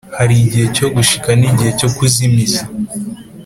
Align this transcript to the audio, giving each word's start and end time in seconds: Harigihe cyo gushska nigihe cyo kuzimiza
Harigihe 0.17 0.65
cyo 0.75 0.87
gushska 0.95 1.29
nigihe 1.39 1.71
cyo 1.79 1.89
kuzimiza 1.95 2.61